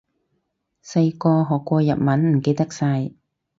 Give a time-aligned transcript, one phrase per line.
[0.83, 3.11] 細個學過日文，唔記得晒